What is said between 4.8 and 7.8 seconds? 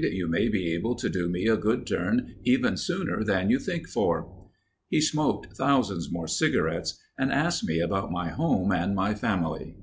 He smoked thousands more cigarettes, and asked me